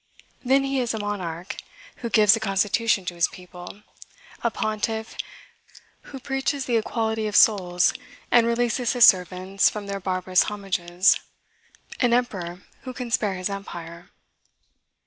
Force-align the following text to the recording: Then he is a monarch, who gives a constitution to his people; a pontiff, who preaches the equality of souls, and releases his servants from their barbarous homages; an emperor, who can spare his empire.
Then 0.43 0.63
he 0.63 0.79
is 0.79 0.95
a 0.95 0.99
monarch, 0.99 1.57
who 1.97 2.09
gives 2.09 2.35
a 2.35 2.39
constitution 2.39 3.05
to 3.05 3.13
his 3.13 3.27
people; 3.27 3.83
a 4.41 4.49
pontiff, 4.49 5.15
who 6.09 6.19
preaches 6.19 6.65
the 6.65 6.75
equality 6.77 7.27
of 7.27 7.35
souls, 7.35 7.93
and 8.31 8.47
releases 8.47 8.93
his 8.93 9.05
servants 9.05 9.69
from 9.69 9.85
their 9.85 9.99
barbarous 9.99 10.45
homages; 10.45 11.19
an 11.99 12.13
emperor, 12.15 12.63
who 12.81 12.93
can 12.95 13.11
spare 13.11 13.35
his 13.35 13.47
empire. 13.51 14.09